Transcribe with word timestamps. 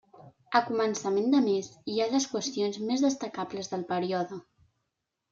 A 0.59 0.59
començament 0.67 1.27
de 1.35 1.41
mes 1.47 1.67
hi 1.95 1.99
ha 1.99 2.07
les 2.13 2.25
qüestions 2.31 2.79
més 2.91 3.03
destacables 3.07 3.69
del 3.75 3.85
període. 3.93 4.41